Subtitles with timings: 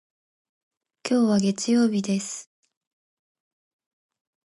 [1.07, 2.49] 今日は月曜日です。